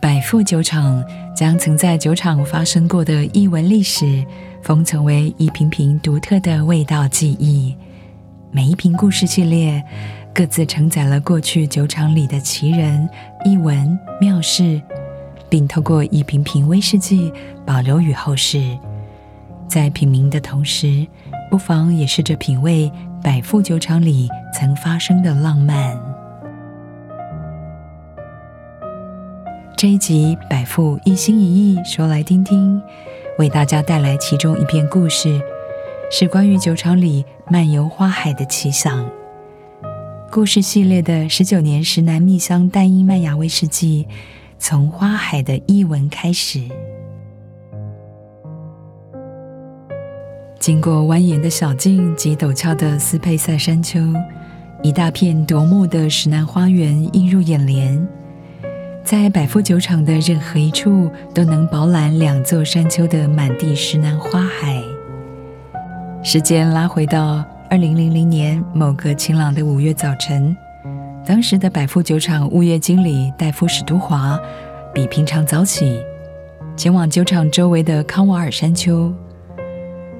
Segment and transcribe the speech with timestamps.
[0.00, 4.24] 百富酒厂将曾在酒厂发生过的异闻历史
[4.62, 7.76] 封存为一瓶瓶独特的味道记忆。
[8.52, 9.82] 每一瓶故事系列
[10.32, 13.08] 各自承载了过去酒厂里的奇人、
[13.44, 14.80] 异闻、妙事，
[15.50, 17.32] 并透过一瓶瓶威士忌
[17.66, 18.78] 保留与后世。
[19.66, 21.06] 在品茗的同时，
[21.50, 22.90] 不妨也试着品味
[23.22, 25.98] 百富酒厂里曾发生的浪漫。
[29.76, 32.82] 这一集百富一心一意说来听听，
[33.38, 35.40] 为大家带来其中一篇故事，
[36.10, 39.08] 是关于酒厂里漫游花海的奇想。
[40.30, 44.06] 故事系列的十九年石楠蜜香单一麦芽威士忌，
[44.58, 46.60] 从花海的译文开始。
[50.58, 54.00] 经过蜿蜒的小径及陡峭的斯佩塞山丘，
[54.82, 58.06] 一大片夺目的石楠花园映入眼帘。
[59.04, 64.82] 在百富酒厂的任何一处，都能饱览两座山丘的满地石楠花海。
[66.24, 70.54] 时间拉回到二零零零年某个晴朗的五月早晨，
[71.24, 74.38] 当时的百富酒厂物业经理戴夫史都华
[74.92, 75.98] 比平常早起，
[76.76, 79.14] 前往酒厂周围的康瓦尔山丘。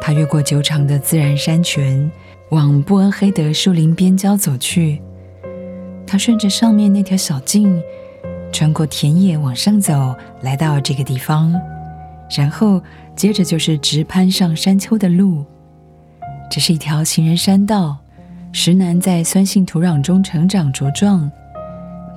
[0.00, 2.10] 他越过酒厂的自然山泉，
[2.48, 5.00] 往布恩黑德树林边郊走去。
[6.06, 7.80] 他顺着上面那条小径。
[8.52, 11.54] 穿过田野往上走，来到这个地方，
[12.36, 12.82] 然后
[13.14, 15.44] 接着就是直攀上山丘的路。
[16.50, 17.96] 这是一条行人山道，
[18.50, 21.30] 石楠在酸性土壤中成长茁壮，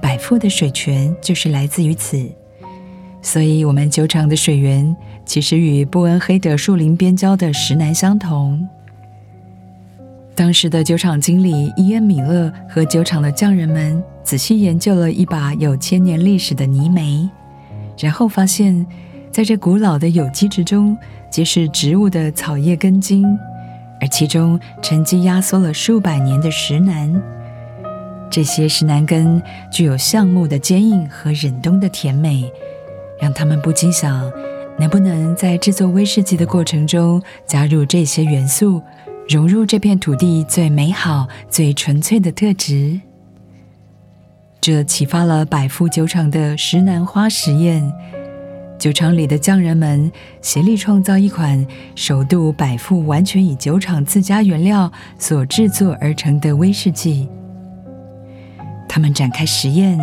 [0.00, 2.26] 百富的水泉就是来自于此。
[3.22, 8.68] 所以，我们酒厂的水源其实与布恩黑德树林边郊的石楠相同。
[10.34, 17.28] 当时的酒厂经理伊恩·米勒和酒厂的匠人们仔细研究了一把有千年历史的泥煤，
[17.98, 18.84] 然后发现，
[19.30, 20.96] 在这古老的有机质中，
[21.30, 23.24] 皆是植物的草叶根茎，
[24.00, 27.22] 而其中沉积压缩了数百年的石楠。
[28.28, 29.40] 这些石楠根
[29.70, 32.50] 具有橡木的坚硬和忍冬的甜美，
[33.22, 34.28] 让他们不禁想，
[34.76, 38.82] 能不能在制作威士忌的过程中加入这些元素。
[39.28, 43.00] 融入这片土地最美好、最纯粹的特质，
[44.60, 47.90] 这启发了百富酒厂的石楠花实验。
[48.80, 50.10] 酒厂里的匠人们
[50.40, 54.90] 协力创造一款首度百富完全以酒厂自家原料
[55.20, 57.28] 所制作而成的威士忌。
[58.88, 59.96] 他们展开实验，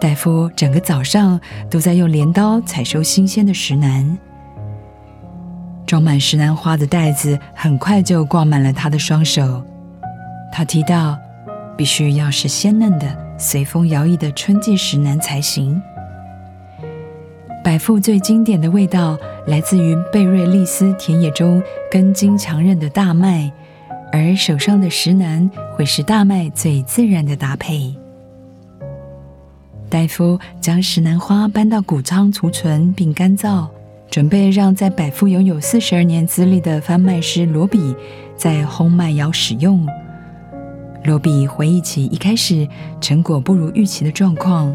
[0.00, 1.40] 戴夫整个早上
[1.70, 4.16] 都在用镰刀采收新鲜的石楠。
[5.86, 9.62] 装满石楠花的袋子很快就挂满了他的双手。
[10.52, 11.16] 他提到，
[11.76, 15.80] 必须要是鲜嫩的、随风摇曳的春季石楠才行。
[17.62, 23.50] 百富最经典的味道来自于贝瑞利斯田野中根茎强韧的大麦，
[24.12, 27.94] 而手上的石楠会是大麦最自然的搭配。
[29.88, 33.66] 戴夫将石楠花搬到谷仓储存并干燥。
[34.08, 37.94] 准备让在百富拥有四十二年资历的贩卖师罗比
[38.36, 39.84] 在烘麦窑使用。
[41.04, 42.66] 罗比回忆起一开始
[43.00, 44.74] 成果不如预期的状况。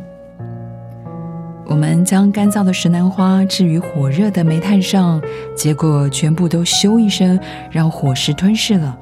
[1.66, 5.22] 我们将干燥的石楠花置于火热的煤炭上，
[5.56, 7.40] 结果全部都咻一声
[7.72, 8.96] 让火势吞噬了。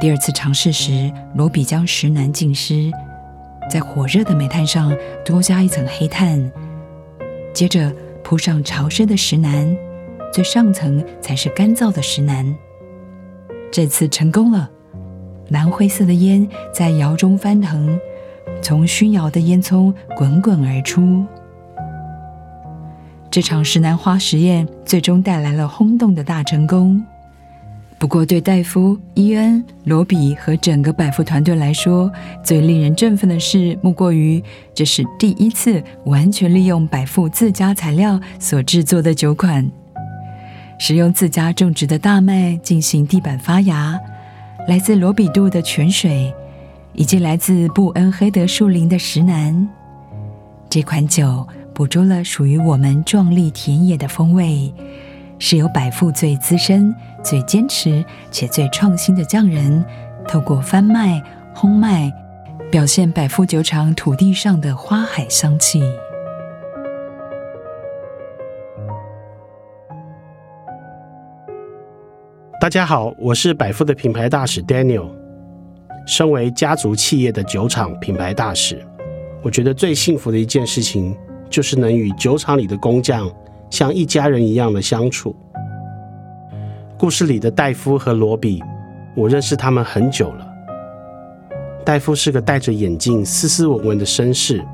[0.00, 2.92] 第二次尝试时，罗比将石楠浸湿，
[3.68, 6.50] 在火热的煤炭上多加一层黑炭，
[7.52, 7.92] 接着。
[8.20, 9.74] 铺上潮湿的石楠，
[10.30, 12.54] 最上层才是干燥的石楠。
[13.72, 14.68] 这次成功了，
[15.48, 17.98] 蓝灰色的烟在窑中翻腾，
[18.60, 21.24] 从熏窑的烟囱滚滚而出。
[23.30, 27.02] 这场石楠花实验最终带来了轰动的大成功。
[27.98, 32.10] 不过，对戴夫、伊恩、罗比和整个百富团队来说，
[32.44, 34.40] 最令人振奋的事莫过于
[34.72, 39.68] 这是第一次完全利用百富自家材料所制作的酒款，
[40.78, 43.98] 使用自家种植的大麦进行地板发芽，
[44.68, 46.32] 来自罗比度的泉水，
[46.94, 49.68] 以及来自布恩黑德树林的石楠。
[50.70, 51.44] 这款酒
[51.74, 54.72] 捕捉了属于我们壮丽田野的风味。
[55.40, 59.84] 是由百富最资深、最坚持且最创新的匠人，
[60.26, 61.22] 透过翻麦、
[61.54, 62.12] 烘麦，
[62.72, 65.80] 表现百富酒厂土地上的花海香气。
[72.60, 75.08] 大家好，我是百富的品牌大使 Daniel。
[76.04, 78.84] 身为家族企业的酒厂品牌大使，
[79.42, 81.16] 我觉得最幸福的一件事情，
[81.48, 83.30] 就是能与酒厂里的工匠
[83.70, 85.34] 像一家人一样的相处。
[86.98, 88.62] 故事里的戴夫和罗比，
[89.14, 90.46] 我认识他们很久了。
[91.84, 94.64] 戴夫是个戴着眼镜、斯斯文文的绅士。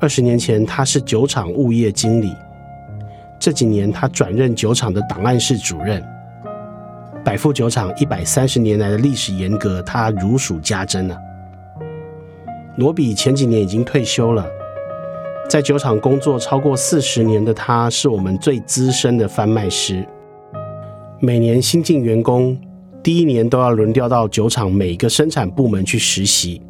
[0.00, 2.32] 二十年前，他是酒厂物业经理，
[3.38, 6.04] 这几年他转任酒厂的档案室主任。
[7.24, 11.18] 百富酒厂一百三十年来的历史沿革，他如数家珍啊。
[12.76, 14.46] 罗比前几年已经退休了，
[15.48, 20.06] 在酒厂工作超过四十年的他，是我们最资深的贩卖师。
[21.20, 22.56] 每年新进员工
[23.02, 26.60] 第一年都要轮调到酒厂每个生产部门去实习，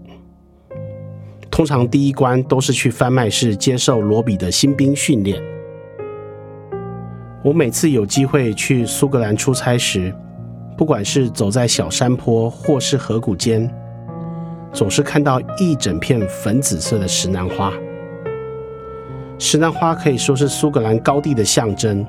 [1.51, 5.43] 通常第一关都是去贩卖室接受罗比的新兵训练。
[7.43, 10.15] 我每次有机会去苏格兰出差时，
[10.77, 13.69] 不管是走在小山坡，或是河谷间，
[14.73, 17.73] 总是看到一整片粉紫色的石楠花。
[19.38, 22.05] 石楠花可以说是苏格兰高地的象征。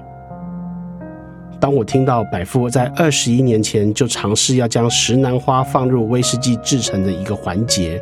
[1.59, 8.01] 当我听到百富在二十一年前就尝试要将石楠花放入威士忌制成的一个环节，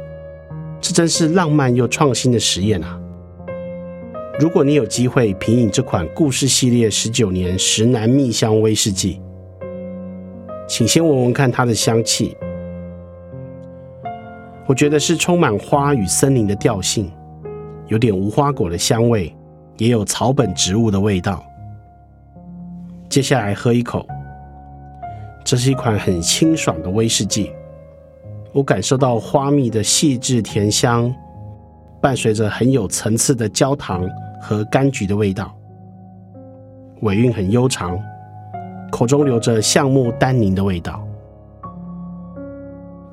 [0.79, 3.00] 这真是浪漫又创新的实验啊！
[4.39, 9.19] 如果你有机会品饮这款故事系列十九年石楠蜜香威士忌，
[10.68, 12.38] 请先闻闻看它的香气，
[14.68, 17.12] 我觉得是充满花与森林的调性，
[17.88, 19.36] 有点无花果的香味，
[19.78, 21.44] 也有草本植物的味道。
[23.10, 24.06] 接下来喝一口，
[25.44, 27.51] 这是一款很清爽的威士忌，
[28.51, 31.13] 我感受到花蜜的细致甜香，
[32.01, 34.07] 伴随着很有层次的焦糖
[34.42, 35.56] 和柑橘的味道，
[37.01, 37.98] 尾韵很悠长。
[38.89, 41.06] 口中留着橡木丹宁的味道。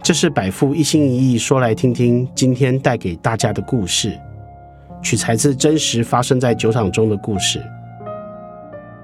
[0.03, 4.19] 这是百富一心一意说来听听，今天带给大家的故事，
[5.05, 7.63] 取材自真实发生在酒厂中的故事，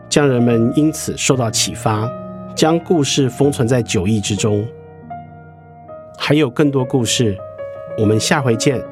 [0.09, 2.11] 匠人们因此受到启发，
[2.57, 4.67] 将故事封存在酒意之中。
[6.19, 7.37] 还有更多故事，
[7.99, 8.83] 我们下回见。